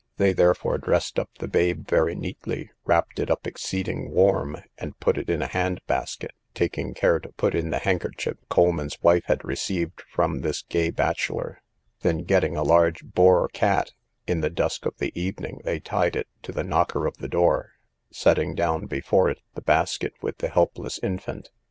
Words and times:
They 0.17 0.33
therefore 0.33 0.79
dressed 0.79 1.19
up 1.19 1.29
the 1.37 1.47
babe 1.47 1.87
very 1.87 2.15
neatly, 2.15 2.71
wrapped 2.85 3.19
it 3.19 3.29
up 3.29 3.45
exceeding 3.45 4.09
warm, 4.09 4.57
and 4.79 4.99
put 4.99 5.15
it 5.15 5.29
in 5.29 5.43
a 5.43 5.45
hand 5.45 5.79
basket, 5.85 6.31
taking 6.55 6.95
care 6.95 7.19
to 7.19 7.31
put 7.33 7.53
in 7.53 7.69
the 7.69 7.77
handkerchief 7.77 8.37
Coleman's 8.49 8.99
wife 9.03 9.25
had 9.25 9.45
received 9.45 10.01
from 10.09 10.39
this 10.41 10.63
gay 10.63 10.89
bachelor; 10.89 11.61
then 11.99 12.23
getting 12.23 12.57
a 12.57 12.63
large 12.63 13.03
boar 13.05 13.47
cat, 13.49 13.93
in 14.25 14.41
the 14.41 14.49
dusk 14.49 14.87
of 14.87 14.97
the 14.97 15.11
evening 15.13 15.61
they 15.65 15.79
tied 15.79 16.15
it 16.15 16.27
to 16.41 16.51
the 16.51 16.63
knocker 16.63 17.05
of 17.05 17.17
the 17.17 17.29
door, 17.29 17.73
setting 18.09 18.55
down 18.55 18.87
before 18.87 19.29
it 19.29 19.43
the 19.53 19.61
basket 19.61 20.13
with 20.19 20.39
the 20.39 20.49
helpless 20.49 20.99
infant. 21.03 21.51